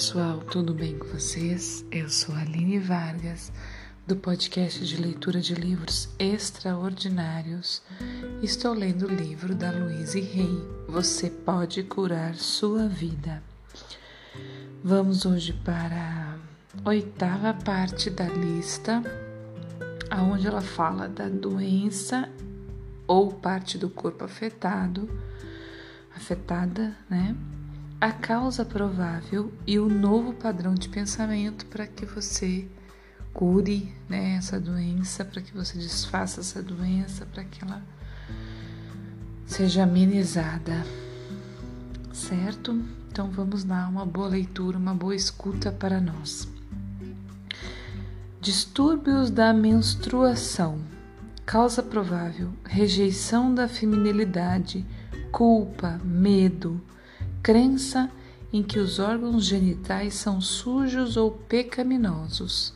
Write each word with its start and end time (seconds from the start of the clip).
pessoal, 0.00 0.38
tudo 0.38 0.72
bem 0.72 0.96
com 0.96 1.08
vocês? 1.08 1.84
Eu 1.90 2.08
sou 2.08 2.34
Aline 2.34 2.78
Vargas, 2.78 3.52
do 4.06 4.16
podcast 4.16 4.82
de 4.86 4.96
leitura 4.96 5.42
de 5.42 5.54
livros 5.54 6.08
extraordinários. 6.18 7.82
Estou 8.42 8.72
lendo 8.72 9.04
o 9.04 9.14
livro 9.14 9.54
da 9.54 9.70
Louise 9.70 10.18
Rey, 10.18 10.66
Você 10.88 11.28
Pode 11.28 11.82
Curar 11.82 12.34
Sua 12.34 12.88
Vida. 12.88 13.42
Vamos 14.82 15.26
hoje 15.26 15.52
para 15.62 16.38
a 16.82 16.88
oitava 16.88 17.52
parte 17.52 18.08
da 18.08 18.24
lista, 18.26 19.02
onde 20.32 20.46
ela 20.46 20.62
fala 20.62 21.10
da 21.10 21.28
doença 21.28 22.26
ou 23.06 23.30
parte 23.30 23.76
do 23.76 23.90
corpo 23.90 24.24
afetado, 24.24 25.10
afetada, 26.16 26.96
né? 27.10 27.36
A 28.00 28.10
causa 28.10 28.64
provável 28.64 29.52
e 29.66 29.78
o 29.78 29.86
novo 29.86 30.32
padrão 30.32 30.74
de 30.74 30.88
pensamento 30.88 31.66
para 31.66 31.86
que 31.86 32.06
você 32.06 32.66
cure 33.34 33.94
né, 34.08 34.36
essa 34.36 34.58
doença, 34.58 35.22
para 35.24 35.42
que 35.42 35.52
você 35.52 35.76
desfaça 35.76 36.40
essa 36.40 36.62
doença, 36.62 37.26
para 37.26 37.44
que 37.44 37.62
ela 37.62 37.82
seja 39.46 39.82
amenizada, 39.82 40.84
certo? 42.12 42.82
Então 43.10 43.30
vamos 43.30 43.64
lá, 43.64 43.86
uma 43.86 44.06
boa 44.06 44.28
leitura, 44.28 44.78
uma 44.78 44.94
boa 44.94 45.14
escuta 45.14 45.70
para 45.70 46.00
nós. 46.00 46.48
Distúrbios 48.40 49.28
da 49.30 49.52
menstruação. 49.52 50.78
Causa 51.44 51.82
provável: 51.82 52.52
rejeição 52.64 53.54
da 53.54 53.68
feminilidade, 53.68 54.86
culpa, 55.30 56.00
medo, 56.02 56.80
crença 57.42 58.10
em 58.52 58.62
que 58.62 58.78
os 58.78 58.98
órgãos 58.98 59.44
genitais 59.44 60.14
são 60.14 60.40
sujos 60.40 61.16
ou 61.16 61.30
pecaminosos. 61.30 62.74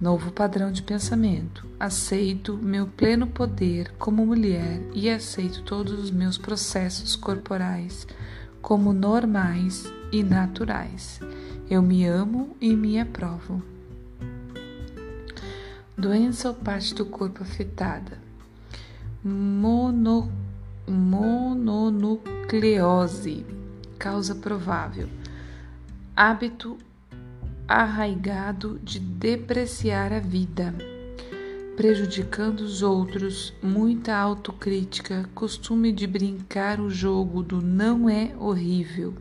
Novo 0.00 0.32
padrão 0.32 0.72
de 0.72 0.82
pensamento. 0.82 1.66
Aceito 1.78 2.56
meu 2.56 2.86
pleno 2.86 3.26
poder 3.26 3.92
como 3.98 4.24
mulher 4.24 4.80
e 4.94 5.10
aceito 5.10 5.62
todos 5.62 5.92
os 5.92 6.10
meus 6.10 6.38
processos 6.38 7.14
corporais 7.14 8.06
como 8.62 8.90
normais 8.92 9.92
e 10.10 10.22
naturais. 10.22 11.20
Eu 11.68 11.82
me 11.82 12.06
amo 12.06 12.56
e 12.60 12.74
me 12.74 12.98
aprovo. 12.98 13.62
Doença 15.96 16.48
ou 16.48 16.54
parte 16.54 16.94
do 16.94 17.04
corpo 17.04 17.42
afetada. 17.42 18.18
Mono, 19.22 20.32
mononucleose 20.88 23.59
causa 24.00 24.34
provável. 24.34 25.10
Hábito 26.16 26.78
arraigado 27.68 28.80
de 28.82 28.98
depreciar 28.98 30.10
a 30.10 30.18
vida, 30.18 30.74
prejudicando 31.76 32.60
os 32.60 32.82
outros, 32.82 33.52
muita 33.62 34.16
autocrítica, 34.16 35.28
costume 35.34 35.92
de 35.92 36.06
brincar 36.06 36.80
o 36.80 36.88
jogo 36.88 37.42
do 37.42 37.60
não 37.60 38.08
é 38.08 38.32
horrível. 38.38 39.14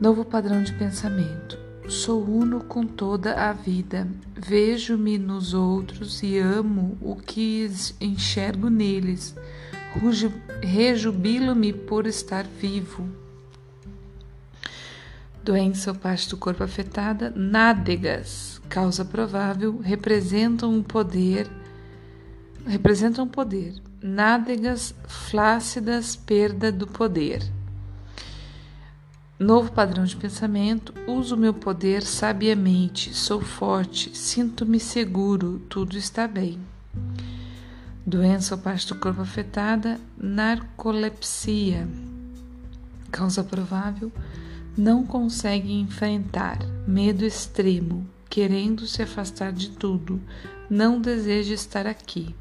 Novo 0.00 0.24
padrão 0.24 0.64
de 0.64 0.74
pensamento. 0.74 1.56
Sou 1.88 2.24
uno 2.24 2.64
com 2.64 2.84
toda 2.84 3.48
a 3.48 3.52
vida, 3.52 4.08
vejo-me 4.34 5.18
nos 5.18 5.54
outros 5.54 6.22
e 6.22 6.38
amo 6.38 6.98
o 7.00 7.14
que 7.14 7.70
enxergo 8.00 8.68
neles 8.68 9.36
rejubilo-me 10.62 11.72
por 11.72 12.06
estar 12.06 12.44
vivo. 12.44 13.08
Doença 15.42 15.90
ou 15.90 15.96
parte 15.96 16.28
do 16.30 16.36
corpo 16.36 16.64
afetada, 16.64 17.32
nádegas, 17.36 18.60
causa 18.68 19.04
provável, 19.04 19.78
representam 19.78 20.72
um 20.72 20.82
poder, 20.82 21.48
representam 22.66 23.28
poder. 23.28 23.74
Nádegas 24.02 24.94
flácidas, 25.06 26.16
perda 26.16 26.72
do 26.72 26.86
poder. 26.86 27.42
Novo 29.38 29.72
padrão 29.72 30.04
de 30.04 30.16
pensamento, 30.16 30.94
uso 31.06 31.36
meu 31.36 31.52
poder 31.52 32.02
sabiamente, 32.02 33.12
sou 33.12 33.40
forte, 33.40 34.16
sinto-me 34.16 34.78
seguro, 34.78 35.58
tudo 35.68 35.98
está 35.98 36.26
bem. 36.26 36.58
Doença 38.06 38.54
ou 38.54 38.60
parte 38.60 38.86
do 38.88 38.96
corpo 38.96 39.22
afetada, 39.22 39.98
narcolepsia. 40.18 41.88
Causa 43.10 43.42
provável, 43.42 44.12
não 44.76 45.06
consegue 45.06 45.72
enfrentar, 45.72 46.58
medo 46.86 47.24
extremo, 47.24 48.06
querendo 48.28 48.86
se 48.86 49.00
afastar 49.00 49.52
de 49.52 49.70
tudo, 49.70 50.20
não 50.68 51.00
deseja 51.00 51.54
estar 51.54 51.86
aqui. 51.86 52.34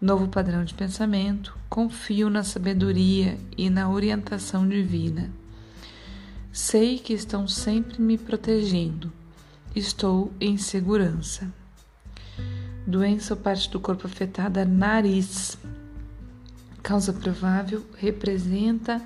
Novo 0.00 0.26
padrão 0.26 0.64
de 0.64 0.74
pensamento, 0.74 1.56
confio 1.68 2.28
na 2.28 2.42
sabedoria 2.42 3.38
e 3.56 3.70
na 3.70 3.88
orientação 3.88 4.68
divina. 4.68 5.30
Sei 6.50 6.98
que 6.98 7.12
estão 7.12 7.46
sempre 7.46 8.02
me 8.02 8.18
protegendo. 8.18 9.12
Estou 9.76 10.32
em 10.40 10.56
segurança. 10.56 11.52
Doença 12.86 13.34
ou 13.34 13.40
parte 13.40 13.68
do 13.68 13.80
corpo 13.80 14.06
afetada, 14.06 14.64
nariz. 14.64 15.58
Causa 16.82 17.12
provável 17.12 17.84
representa 17.96 19.02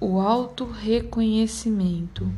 o 0.00 0.18
auto-reconhecimento. 0.18 2.32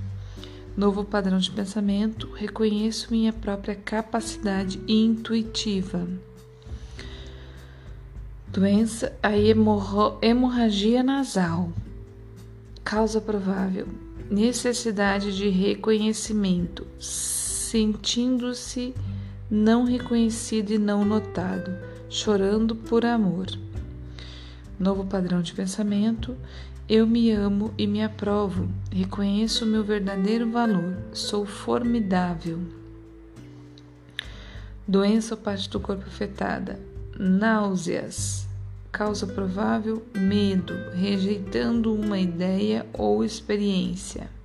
Novo 0.76 1.04
padrão 1.04 1.38
de 1.38 1.52
pensamento, 1.52 2.28
reconheço 2.32 3.12
minha 3.12 3.32
própria 3.32 3.76
capacidade 3.76 4.80
intuitiva. 4.88 6.08
Doença, 8.48 9.16
a 9.22 9.30
hemorragia 10.20 11.02
nasal. 11.02 11.70
Causa 12.82 13.20
provável, 13.20 13.86
necessidade 14.28 15.36
de 15.36 15.48
reconhecimento, 15.48 16.84
sentindo-se 16.98 18.92
não 19.50 19.84
reconhecido 19.84 20.72
e 20.72 20.78
não 20.78 21.04
notado, 21.04 21.76
chorando 22.08 22.74
por 22.74 23.04
amor. 23.04 23.46
Novo 24.78 25.04
padrão 25.04 25.40
de 25.40 25.52
pensamento. 25.54 26.36
Eu 26.88 27.06
me 27.06 27.32
amo 27.32 27.74
e 27.76 27.86
me 27.86 28.02
aprovo, 28.02 28.68
reconheço 28.92 29.64
o 29.64 29.68
meu 29.68 29.82
verdadeiro 29.82 30.48
valor, 30.50 30.96
sou 31.12 31.44
formidável. 31.44 32.60
Doença 34.86 35.34
ou 35.34 35.40
parte 35.40 35.68
do 35.68 35.80
corpo 35.80 36.04
afetada. 36.06 36.78
Náuseas. 37.18 38.46
Causa 38.92 39.26
provável: 39.26 40.06
medo, 40.14 40.74
rejeitando 40.94 41.92
uma 41.92 42.20
ideia 42.20 42.86
ou 42.92 43.24
experiência. 43.24 44.35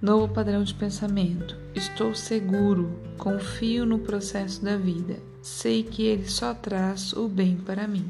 Novo 0.00 0.32
padrão 0.32 0.62
de 0.62 0.72
pensamento. 0.72 1.56
Estou 1.74 2.14
seguro, 2.14 2.88
confio 3.16 3.84
no 3.84 3.98
processo 3.98 4.64
da 4.64 4.76
vida. 4.76 5.16
Sei 5.42 5.82
que 5.82 6.04
ele 6.04 6.28
só 6.28 6.54
traz 6.54 7.12
o 7.12 7.28
bem 7.28 7.56
para 7.56 7.88
mim. 7.88 8.06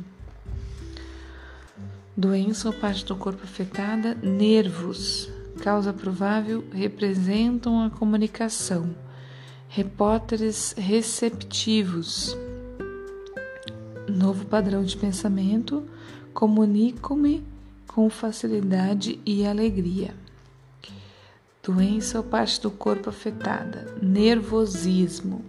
Doença 2.14 2.68
ou 2.68 2.74
parte 2.74 3.06
do 3.06 3.16
corpo 3.16 3.42
afetada, 3.42 4.14
nervos. 4.16 5.30
Causa 5.62 5.90
provável 5.90 6.62
representam 6.70 7.82
a 7.82 7.88
comunicação. 7.88 8.94
Repórteres 9.66 10.74
receptivos. 10.76 12.36
Novo 14.06 14.44
padrão 14.44 14.84
de 14.84 14.94
pensamento. 14.94 15.88
Comunico-me 16.34 17.42
com 17.86 18.10
facilidade 18.10 19.18
e 19.24 19.46
alegria 19.46 20.27
doença 21.68 22.16
ou 22.16 22.24
parte 22.24 22.62
do 22.62 22.70
corpo 22.70 23.10
afetada, 23.10 23.94
nervosismo, 24.00 25.44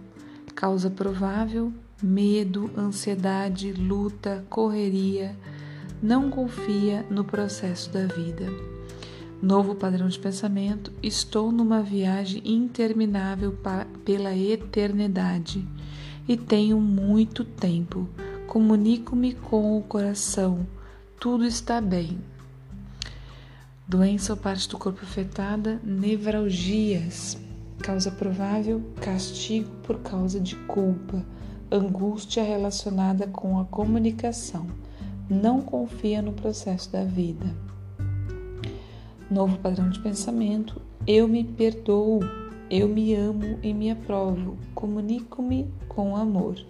causa 0.53 0.89
provável, 0.89 1.71
medo, 2.03 2.69
ansiedade, 2.77 3.71
luta, 3.71 4.43
correria, 4.49 5.33
não 6.03 6.29
confia 6.29 7.05
no 7.09 7.23
processo 7.23 7.89
da 7.89 8.05
vida. 8.05 8.51
Novo 9.41 9.75
padrão 9.75 10.09
de 10.09 10.19
pensamento: 10.19 10.91
estou 11.01 11.53
numa 11.53 11.81
viagem 11.81 12.41
interminável 12.43 13.57
pela 14.03 14.35
eternidade 14.35 15.65
e 16.27 16.35
tenho 16.35 16.81
muito 16.81 17.45
tempo. 17.45 18.09
Comunico-me 18.45 19.35
com 19.35 19.77
o 19.77 19.83
coração, 19.83 20.67
tudo 21.17 21.45
está 21.45 21.79
bem. 21.79 22.19
Doença 23.89 24.33
ou 24.33 24.37
parte 24.37 24.69
do 24.69 24.77
corpo 24.77 24.99
afetada, 25.01 25.81
nevralgias. 25.83 27.39
Causa 27.79 28.11
provável, 28.11 28.83
castigo 29.01 29.71
por 29.81 29.97
causa 30.01 30.39
de 30.39 30.55
culpa, 30.55 31.25
angústia 31.71 32.43
relacionada 32.43 33.25
com 33.25 33.59
a 33.59 33.65
comunicação. 33.65 34.67
Não 35.27 35.59
confia 35.59 36.21
no 36.21 36.33
processo 36.33 36.91
da 36.91 37.03
vida. 37.03 37.47
Novo 39.27 39.57
padrão 39.57 39.89
de 39.89 39.99
pensamento: 39.99 40.79
eu 41.07 41.27
me 41.27 41.43
perdoo, 41.43 42.19
eu 42.69 42.87
me 42.87 43.15
amo 43.15 43.57
e 43.63 43.73
me 43.73 43.89
aprovo, 43.89 44.55
comunico-me 44.75 45.67
com 45.87 46.15
amor. 46.15 46.63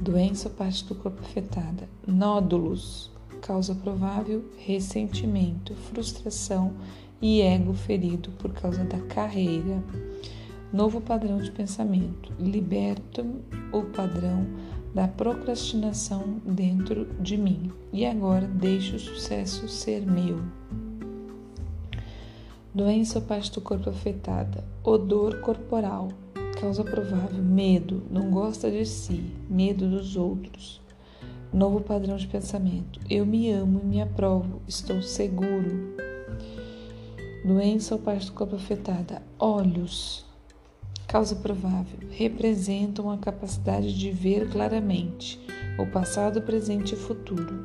Doença 0.00 0.48
ou 0.48 0.54
parte 0.54 0.82
do 0.86 0.94
corpo 0.94 1.20
afetada: 1.20 1.86
nódulos, 2.06 3.09
causa 3.40 3.74
provável 3.74 4.44
ressentimento, 4.56 5.74
frustração 5.74 6.74
e 7.20 7.40
ego 7.40 7.74
ferido 7.74 8.30
por 8.38 8.52
causa 8.52 8.84
da 8.84 8.98
carreira. 9.00 9.82
Novo 10.72 11.00
padrão 11.00 11.38
de 11.38 11.50
pensamento: 11.50 12.32
liberto 12.38 13.26
o 13.72 13.82
padrão 13.82 14.46
da 14.94 15.06
procrastinação 15.08 16.40
dentro 16.44 17.06
de 17.20 17.36
mim 17.36 17.70
e 17.92 18.04
agora 18.06 18.46
deixo 18.46 18.96
o 18.96 19.00
sucesso 19.00 19.68
ser 19.68 20.04
meu. 20.06 20.40
Doença 22.72 23.18
ou 23.18 23.24
parte 23.24 23.52
do 23.52 23.60
corpo 23.60 23.90
afetada: 23.90 24.64
odor 24.84 25.40
corporal, 25.40 26.08
causa 26.60 26.84
provável 26.84 27.42
medo, 27.42 28.02
não 28.10 28.30
gosta 28.30 28.70
de 28.70 28.86
si, 28.86 29.32
medo 29.48 29.88
dos 29.88 30.16
outros. 30.16 30.80
Novo 31.52 31.80
padrão 31.80 32.16
de 32.16 32.28
pensamento: 32.28 33.00
eu 33.10 33.26
me 33.26 33.50
amo 33.50 33.80
e 33.82 33.86
me 33.86 34.00
aprovo, 34.00 34.62
estou 34.68 35.02
seguro. 35.02 35.96
Doença 37.44 37.96
ou 37.96 38.00
parte 38.00 38.26
do 38.26 38.32
corpo 38.32 38.54
afetada: 38.54 39.20
olhos, 39.36 40.24
causa 41.08 41.34
provável, 41.34 41.98
representam 42.12 43.10
a 43.10 43.18
capacidade 43.18 43.98
de 43.98 44.12
ver 44.12 44.48
claramente 44.48 45.40
o 45.76 45.86
passado, 45.86 46.40
presente 46.40 46.94
e 46.94 46.96
futuro. 46.96 47.64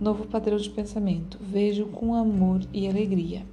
Novo 0.00 0.28
padrão 0.28 0.56
de 0.56 0.70
pensamento: 0.70 1.36
vejo 1.40 1.86
com 1.86 2.14
amor 2.14 2.60
e 2.72 2.86
alegria. 2.86 3.44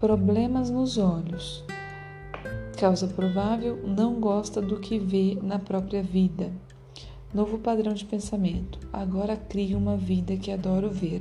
Problemas 0.00 0.70
nos 0.70 0.98
olhos. 0.98 1.62
Causa 2.76 3.06
provável, 3.06 3.78
não 3.86 4.18
gosta 4.18 4.60
do 4.60 4.80
que 4.80 4.98
vê 4.98 5.38
na 5.40 5.58
própria 5.60 6.02
vida. 6.02 6.50
Novo 7.32 7.58
padrão 7.58 7.94
de 7.94 8.04
pensamento. 8.04 8.80
Agora 8.92 9.36
crio 9.36 9.78
uma 9.78 9.96
vida 9.96 10.36
que 10.36 10.50
adoro 10.50 10.90
ver. 10.90 11.20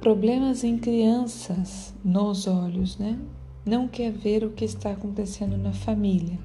Problemas 0.00 0.64
em 0.64 0.76
crianças 0.76 1.94
nos 2.04 2.48
olhos, 2.48 2.98
né? 2.98 3.16
Não 3.64 3.86
quer 3.86 4.10
ver 4.10 4.44
o 4.44 4.50
que 4.50 4.64
está 4.64 4.90
acontecendo 4.90 5.56
na 5.56 5.72
família. 5.72 6.36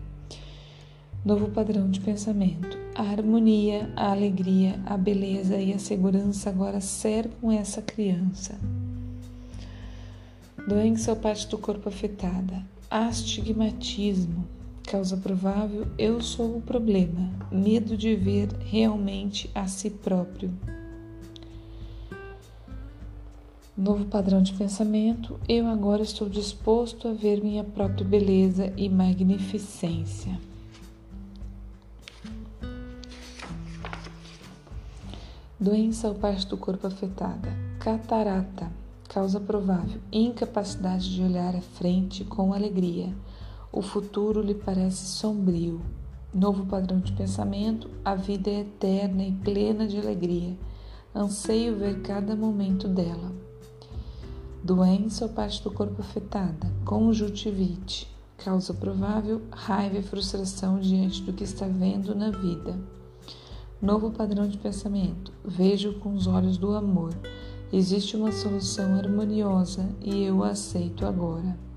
Novo 1.25 1.50
padrão 1.50 1.89
de 1.89 2.00
pensamento. 2.00 2.77
A 2.95 3.01
harmonia, 3.01 3.92
a 3.95 4.12
alegria, 4.12 4.80
a 4.86 4.95
beleza 4.95 5.57
e 5.57 5.74
a 5.74 5.80
segurança 5.80 6.51
agora 6.51 6.81
cercam 6.81 7.51
essa 7.51 7.81
criança. 7.81 8.59
Doença 10.68 11.12
ou 11.12 11.18
parte 11.18 11.48
do 11.48 11.57
corpo 11.57 11.89
afetada. 11.89 12.63
Astigmatismo. 12.89 14.60
Causa 14.83 15.15
provável: 15.17 15.87
eu 15.97 16.21
sou 16.21 16.57
o 16.57 16.61
problema. 16.61 17.29
Medo 17.51 17.95
de 17.95 18.15
ver 18.15 18.49
realmente 18.59 19.49
a 19.55 19.67
si 19.67 19.89
próprio. 19.89 20.51
Novo 23.77 24.05
padrão 24.05 24.41
de 24.41 24.53
pensamento: 24.53 25.39
eu 25.47 25.67
agora 25.67 26.01
estou 26.01 26.27
disposto 26.27 27.07
a 27.07 27.13
ver 27.13 27.41
minha 27.41 27.63
própria 27.63 28.05
beleza 28.05 28.73
e 28.75 28.89
magnificência. 28.89 30.39
Doença 35.59 36.07
ou 36.07 36.15
parte 36.15 36.47
do 36.47 36.57
corpo 36.57 36.87
afetada: 36.87 37.49
catarata 37.79 38.81
Causa 39.13 39.41
provável: 39.41 39.99
incapacidade 40.09 41.13
de 41.13 41.21
olhar 41.21 41.53
à 41.53 41.59
frente 41.59 42.23
com 42.23 42.53
alegria. 42.53 43.13
O 43.73 43.81
futuro 43.81 44.41
lhe 44.41 44.53
parece 44.53 45.06
sombrio. 45.06 45.81
Novo 46.33 46.65
padrão 46.65 47.00
de 47.00 47.13
pensamento: 47.13 47.89
a 48.03 48.15
vida 48.15 48.50
é 48.50 48.59
eterna 48.59 49.23
e 49.23 49.31
plena 49.31 49.88
de 49.88 49.97
alegria. 49.97 50.57
Anseio 51.15 51.77
ver 51.77 52.01
cada 52.01 52.35
momento 52.35 52.89
dela. 52.89 53.31
Doença 54.62 55.23
ou 55.23 55.31
parte 55.31 55.63
do 55.63 55.71
corpo 55.71 56.01
afetada: 56.01 56.69
conjuntivite. 56.83 58.13
Causa 58.38 58.73
provável: 58.73 59.41
raiva 59.51 60.00
e 60.00 60.03
frustração 60.03 60.77
diante 60.77 61.21
do 61.21 61.31
que 61.31 61.45
está 61.45 61.65
vendo 61.65 62.13
na 62.13 62.29
vida. 62.29 62.77
Novo 63.81 64.12
padrão 64.12 64.50
de 64.50 64.57
pensamento: 64.57 65.31
vejo 65.45 65.94
com 66.00 66.13
os 66.13 66.27
olhos 66.27 66.57
do 66.57 66.74
amor. 66.74 67.13
Existe 67.71 68.17
uma 68.17 68.33
solução 68.33 68.95
harmoniosa 68.95 69.88
e 70.01 70.25
eu 70.25 70.44
a 70.44 70.50
aceito 70.50 71.06
agora. 71.06 71.70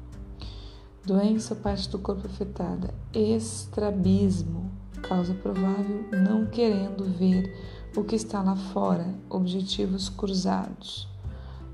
Doença 1.07 1.55
parte 1.55 1.91
do 1.91 1.99
corpo 1.99 2.27
afetada, 2.27 2.95
estrabismo, 3.13 4.73
causa 5.03 5.35
provável 5.35 6.03
não 6.11 6.47
querendo 6.47 7.05
ver 7.05 7.55
o 7.95 8.03
que 8.03 8.17
está 8.17 8.43
lá 8.43 8.57
fora, 8.57 9.15
objetivos 9.29 10.09
cruzados. 10.09 11.07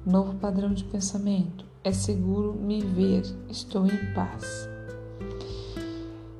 Novo 0.04 0.34
padrão 0.34 0.74
de 0.74 0.82
pensamento, 0.82 1.64
é 1.84 1.92
seguro 1.92 2.54
me 2.54 2.80
ver, 2.80 3.22
estou 3.48 3.86
em 3.86 4.14
paz. 4.14 4.68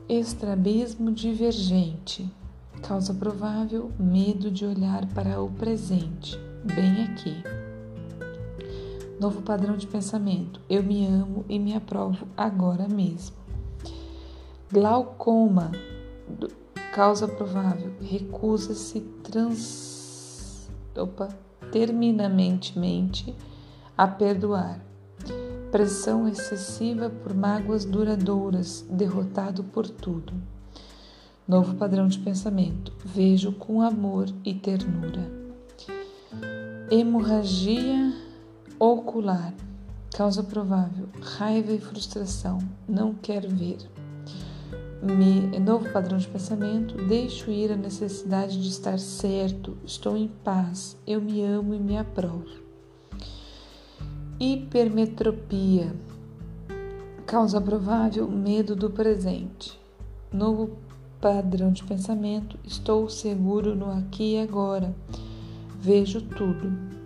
Estrabismo 0.08 1.12
divergente, 1.12 2.28
causa 2.82 3.14
provável 3.14 3.92
medo 4.00 4.50
de 4.50 4.66
olhar 4.66 5.06
para 5.14 5.40
o 5.40 5.48
presente, 5.48 6.37
bem 6.64 7.04
aqui. 7.04 7.60
Novo 9.20 9.43
padrão 9.43 9.76
de 9.76 9.87
pensamento. 9.87 10.62
Eu 10.67 10.82
me 10.82 11.06
amo 11.06 11.44
e 11.46 11.58
me 11.58 11.75
aprovo 11.75 12.26
agora 12.34 12.88
mesmo. 12.88 13.37
Glaucoma. 14.72 15.70
Causa 16.94 17.28
provável. 17.28 17.93
Recusa-se 18.00 19.00
trans... 19.22 20.70
Opa, 20.96 21.28
terminantemente 21.70 23.37
a 23.96 24.08
perdoar. 24.08 24.81
Pressão 25.70 26.26
excessiva 26.26 27.11
por 27.11 27.34
mágoas 27.34 27.85
duradouras, 27.85 28.87
derrotado 28.90 29.62
por 29.64 29.87
tudo. 29.87 30.33
Novo 31.47 31.75
padrão 31.75 32.09
de 32.09 32.18
pensamento. 32.18 32.95
Vejo 33.04 33.52
com 33.52 33.83
amor 33.83 34.30
e 34.47 34.54
ternura. 34.54 35.30
Hemorragia 36.90 38.20
Ocular. 38.82 39.52
Causa 40.16 40.42
provável: 40.42 41.06
raiva 41.20 41.70
e 41.70 41.78
frustração. 41.78 42.56
Não 42.88 43.12
quero 43.12 43.46
ver. 43.50 43.76
Me, 45.02 45.58
novo 45.60 45.92
padrão 45.92 46.16
de 46.16 46.26
pensamento. 46.26 46.94
Deixo 46.96 47.50
ir 47.50 47.70
a 47.70 47.76
necessidade 47.76 48.58
de 48.58 48.70
estar 48.70 48.99
certo. 48.99 49.76
Estou 49.84 50.16
em 50.16 50.28
paz. 50.28 50.96
Eu 51.06 51.20
me 51.20 51.44
amo 51.44 51.75
e 51.75 51.78
me 51.78 51.99
aprovo. 51.99 52.49
Hipermetropia. 54.40 55.94
Causa 57.26 57.60
provável: 57.60 58.30
medo 58.30 58.75
do 58.75 58.88
presente. 58.88 59.78
Novo 60.32 60.78
padrão 61.20 61.70
de 61.70 61.84
pensamento. 61.84 62.58
Estou 62.64 63.10
seguro 63.10 63.75
no 63.75 63.90
aqui 63.90 64.37
e 64.37 64.40
agora. 64.40 64.96
Vejo 65.78 66.22
tudo. 66.22 67.00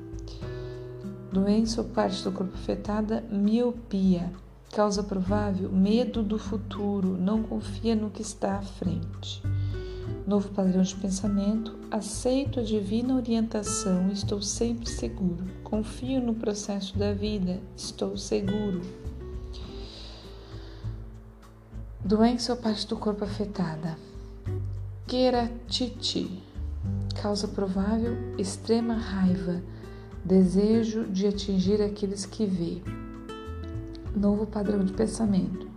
Doença 1.35 1.81
ou 1.81 1.89
parte 1.89 2.23
do 2.23 2.31
corpo 2.31 2.55
afetada, 2.55 3.25
miopia. 3.29 4.33
Causa 4.73 5.03
provável, 5.03 5.69
medo 5.69 6.23
do 6.23 6.39
futuro, 6.39 7.17
não 7.19 7.43
confia 7.43 7.97
no 7.97 8.09
que 8.09 8.23
está 8.23 8.59
à 8.59 8.63
frente. 8.63 9.43
Novo 10.25 10.51
padrão 10.51 10.83
de 10.83 10.95
pensamento, 10.95 11.77
aceito 11.91 12.61
a 12.61 12.63
divina 12.63 13.17
orientação, 13.17 14.13
estou 14.13 14.41
sempre 14.41 14.89
seguro. 14.89 15.45
Confio 15.65 16.21
no 16.21 16.37
processo 16.37 16.97
da 16.97 17.13
vida, 17.13 17.61
estou 17.77 18.17
seguro. 18.17 18.81
Doença 22.05 22.53
ou 22.53 22.59
parte 22.61 22.87
do 22.87 22.97
corpo 22.97 23.25
afetada, 23.25 23.99
queratite. 25.05 26.31
Causa 27.21 27.49
provável, 27.49 28.17
extrema 28.39 28.95
raiva 28.95 29.61
desejo 30.25 31.05
de 31.05 31.27
atingir 31.27 31.83
aqueles 31.83 32.25
que 32.25 32.47
vê. 32.47 32.81
Novo 34.17 34.47
padrão 34.47 34.85
de 34.85 34.93
pensamento. 34.93 35.69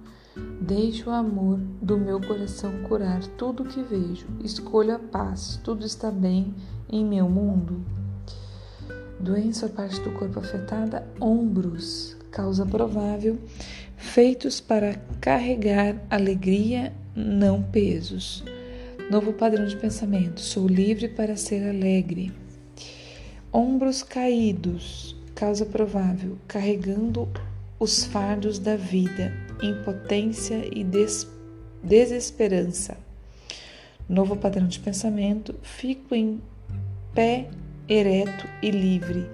Deixo 0.62 1.10
o 1.10 1.14
amor 1.14 1.60
do 1.82 1.98
meu 1.98 2.22
coração 2.22 2.72
curar 2.88 3.26
tudo 3.38 3.64
o 3.64 3.66
que 3.66 3.82
vejo. 3.82 4.28
Escolho 4.44 4.96
a 4.96 5.00
paz. 5.00 5.60
Tudo 5.64 5.86
está 5.86 6.12
bem 6.12 6.54
em 6.90 7.04
meu 7.04 7.28
mundo. 7.28 7.84
Doença 9.20 9.66
ou 9.66 9.72
parte 9.72 10.00
do 10.02 10.12
corpo 10.12 10.40
afetada, 10.40 11.06
ombros. 11.20 12.16
Causa 12.30 12.66
provável, 12.66 13.40
feitos 13.96 14.62
para 14.62 14.96
carregar 15.20 15.96
alegria, 16.10 16.94
não 17.16 17.64
pesos. 17.64 18.44
Novo 19.10 19.34
padrão 19.34 19.66
de 19.66 19.76
pensamento. 19.76 20.40
Sou 20.40 20.68
livre 20.68 21.08
para 21.08 21.36
ser 21.36 21.68
alegre. 21.68 22.32
Ombros 23.60 24.04
caídos, 24.04 25.16
Causa 25.34 25.66
provável: 25.66 26.38
carregando 26.48 27.28
os 27.80 28.04
fardos 28.04 28.60
da 28.60 28.76
vida, 28.76 29.34
impotência 29.64 30.70
e 30.72 30.84
des 30.84 31.28
desesperança. 31.82 32.96
Novo 34.08 34.36
padrão 34.36 34.68
de 34.68 34.80
pensamento: 34.80 35.56
fico 35.64 36.14
em 36.14 36.40
pé 37.16 37.50
ereto 37.90 38.48
e 38.62 38.70
livre. 38.70 39.26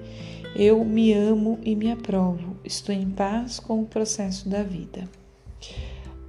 Eu 0.55 0.85
me 0.85 1.11
amo 1.11 1.59
e 1.61 1.75
me 1.75 1.91
aprovo. 1.91 2.55
Estou 2.63 2.95
em 2.95 3.09
paz 3.09 3.59
com 3.59 3.81
o 3.81 3.85
processo 3.85 4.47
da 4.47 4.63
vida. 4.63 5.03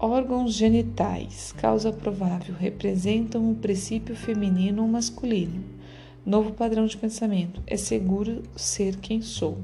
Órgãos 0.01 0.53
genitais, 0.53 1.53
causa 1.53 1.93
provável, 1.93 2.57
representam 2.59 3.49
um 3.49 3.55
princípio 3.55 4.17
feminino 4.17 4.83
ou 4.83 4.89
masculino. 4.89 5.84
Novo 6.27 6.53
padrão 6.53 6.87
de 6.87 6.97
pensamento: 6.97 7.63
é 7.67 7.77
seguro 7.77 8.43
ser 8.57 8.97
quem 8.97 9.21
sou. 9.21 9.59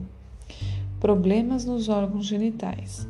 Problemas 1.01 1.65
nos 1.65 1.89
órgãos 1.89 2.27
genitais. 2.27 3.09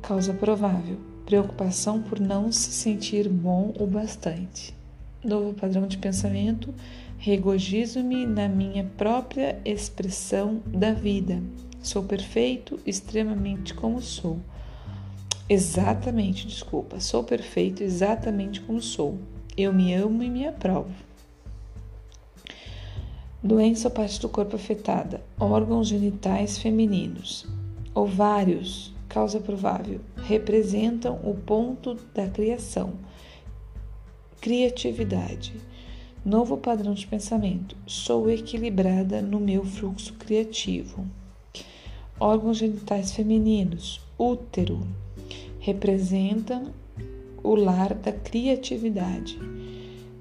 Causa 0.00 0.32
provável: 0.32 0.96
preocupação 1.26 2.00
por 2.00 2.18
não 2.18 2.50
se 2.50 2.72
sentir 2.72 3.28
bom 3.28 3.74
o 3.78 3.86
bastante. 3.86 4.74
Novo 5.22 5.52
padrão 5.52 5.86
de 5.86 5.98
pensamento: 5.98 6.72
regozijo-me 7.18 8.24
na 8.24 8.48
minha 8.48 8.84
própria 8.96 9.60
expressão 9.62 10.62
da 10.66 10.92
vida. 10.92 11.42
Sou 11.82 12.04
perfeito, 12.04 12.80
extremamente 12.86 13.74
como 13.74 14.00
sou. 14.00 14.38
Exatamente, 15.46 16.46
desculpa. 16.46 17.00
Sou 17.00 17.22
perfeito 17.22 17.82
exatamente 17.82 18.62
como 18.62 18.80
sou. 18.80 19.18
Eu 19.54 19.74
me 19.74 19.92
amo 19.92 20.22
e 20.22 20.30
me 20.30 20.46
aprovo. 20.46 21.05
Doença 23.42 23.88
ou 23.88 23.94
parte 23.94 24.20
do 24.20 24.28
corpo 24.28 24.56
afetada. 24.56 25.22
Órgãos 25.38 25.88
genitais 25.88 26.56
femininos. 26.58 27.46
Ovários, 27.94 28.94
causa 29.08 29.38
provável, 29.38 30.00
representam 30.16 31.20
o 31.22 31.34
ponto 31.34 31.96
da 32.14 32.26
criação. 32.28 32.94
Criatividade. 34.40 35.54
Novo 36.24 36.56
padrão 36.56 36.94
de 36.94 37.06
pensamento. 37.06 37.76
Sou 37.86 38.30
equilibrada 38.30 39.20
no 39.20 39.38
meu 39.38 39.64
fluxo 39.64 40.14
criativo. 40.14 41.06
Órgãos 42.18 42.56
genitais 42.56 43.12
femininos. 43.12 44.00
Útero 44.18 44.80
representam 45.60 46.72
o 47.42 47.54
lar 47.54 47.94
da 47.94 48.12
criatividade. 48.12 49.38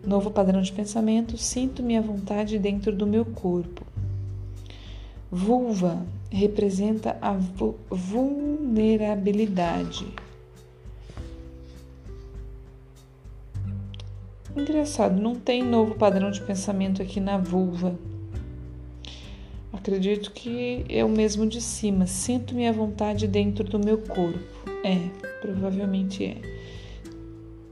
Novo 0.06 0.30
padrão 0.30 0.62
de 0.62 0.72
pensamento: 0.72 1.36
sinto 1.38 1.82
minha 1.82 2.02
vontade 2.02 2.60
dentro 2.60 2.96
do 2.96 3.08
meu 3.08 3.26
corpo. 3.26 3.84
Vulva 5.32 6.06
representa 6.30 7.18
a 7.22 7.34
vulnerabilidade. 7.90 10.06
Engraçado, 14.56 15.22
não 15.22 15.36
tem 15.36 15.62
novo 15.62 15.96
padrão 15.96 16.32
de 16.32 16.42
pensamento 16.42 17.02
aqui 17.02 17.20
na 17.20 17.38
vulva. 17.38 18.00
Acredito 19.74 20.32
que 20.32 20.86
é 20.88 21.04
o 21.04 21.10
mesmo 21.10 21.46
de 21.46 21.60
cima. 21.60 22.08
Sinto 22.08 22.56
minha 22.56 22.72
vontade 22.72 23.28
dentro 23.28 23.66
do 23.66 23.78
meu 23.78 23.98
corpo. 23.98 24.40
É, 24.84 25.10
provavelmente 25.42 26.24
é. 26.24 26.38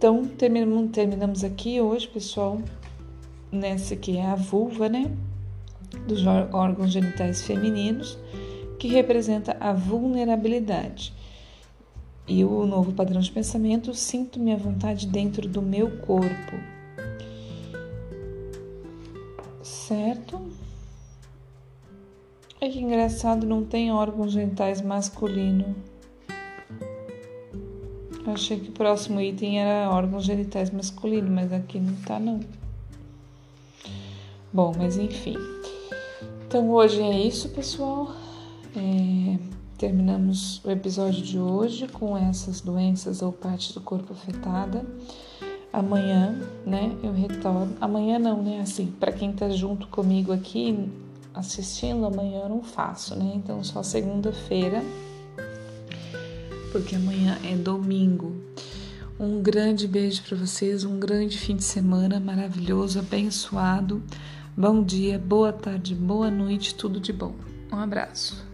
Então, 0.03 0.27
terminamos, 0.27 1.45
aqui 1.45 1.79
hoje, 1.79 2.09
pessoal, 2.09 2.61
nessa 3.49 3.95
que 3.95 4.17
é 4.17 4.25
a 4.25 4.35
vulva, 4.35 4.89
né? 4.89 5.09
Dos 6.05 6.25
órgãos 6.27 6.91
genitais 6.91 7.41
femininos, 7.43 8.17
que 8.77 8.89
representa 8.89 9.55
a 9.61 9.71
vulnerabilidade. 9.71 11.13
E 12.27 12.43
o 12.43 12.65
novo 12.65 12.91
padrão 12.91 13.21
de 13.21 13.31
pensamento, 13.31 13.93
sinto 13.93 14.41
minha 14.41 14.57
vontade 14.57 15.07
dentro 15.07 15.47
do 15.47 15.61
meu 15.61 15.89
corpo. 15.99 16.59
Certo? 19.61 20.41
É 22.59 22.67
que 22.67 22.81
engraçado, 22.81 23.47
não 23.47 23.63
tem 23.63 23.89
órgãos 23.89 24.33
genitais 24.33 24.81
masculino. 24.81 25.92
Achei 28.33 28.59
que 28.59 28.69
o 28.69 28.71
próximo 28.71 29.21
item 29.21 29.59
era 29.59 29.91
órgãos 29.91 30.23
genitais 30.23 30.71
masculinos, 30.71 31.29
mas 31.29 31.53
aqui 31.53 31.79
não 31.79 31.93
tá 31.97 32.19
não. 32.19 32.39
Bom, 34.51 34.73
mas 34.75 34.97
enfim. 34.97 35.35
Então 36.47 36.67
hoje 36.71 36.99
é 36.99 37.19
isso, 37.19 37.49
pessoal. 37.49 38.11
É, 38.75 39.37
terminamos 39.77 40.63
o 40.65 40.71
episódio 40.71 41.21
de 41.21 41.37
hoje 41.37 41.87
com 41.87 42.17
essas 42.17 42.59
doenças 42.59 43.21
ou 43.21 43.31
partes 43.31 43.71
do 43.71 43.81
corpo 43.81 44.13
afetada. 44.13 44.83
Amanhã, 45.71 46.35
né, 46.65 46.91
eu 47.03 47.13
retorno. 47.13 47.75
Amanhã 47.79 48.17
não, 48.17 48.41
né? 48.41 48.61
Assim, 48.61 48.87
para 48.99 49.11
quem 49.11 49.31
tá 49.31 49.49
junto 49.49 49.87
comigo 49.87 50.33
aqui 50.33 50.89
assistindo, 51.35 52.03
amanhã 52.03 52.41
eu 52.41 52.49
não 52.49 52.63
faço, 52.63 53.15
né? 53.15 53.31
Então 53.35 53.63
só 53.63 53.83
segunda-feira 53.83 54.83
porque 56.73 56.95
amanhã 56.95 57.37
é 57.43 57.55
domingo. 57.55 58.35
Um 59.19 59.41
grande 59.43 59.87
beijo 59.87 60.23
para 60.23 60.35
vocês, 60.35 60.83
um 60.83 60.99
grande 60.99 61.37
fim 61.37 61.55
de 61.55 61.63
semana 61.63 62.19
maravilhoso, 62.19 62.97
abençoado. 62.97 64.01
Bom 64.57 64.83
dia, 64.83 65.19
boa 65.19 65.53
tarde, 65.53 65.93
boa 65.93 66.31
noite, 66.31 66.73
tudo 66.73 66.99
de 66.99 67.13
bom. 67.13 67.35
Um 67.71 67.77
abraço. 67.77 68.52